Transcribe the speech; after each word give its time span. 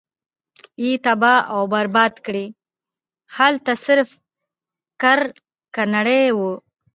ئي 0.81 0.91
تباه 1.05 1.39
او 1.53 1.61
برباد 1.73 2.13
کړې!! 2.25 2.45
هلته 3.35 3.71
صرف 3.85 4.09
کرکنړي 5.01 6.21
او 6.33 6.43